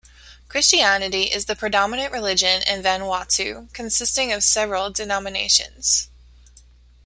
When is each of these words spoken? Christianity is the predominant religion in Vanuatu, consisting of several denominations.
Christianity 0.49 1.25
is 1.25 1.45
the 1.45 1.55
predominant 1.55 2.11
religion 2.11 2.63
in 2.63 2.81
Vanuatu, 2.81 3.71
consisting 3.71 4.33
of 4.33 4.43
several 4.43 4.89
denominations. 4.89 6.09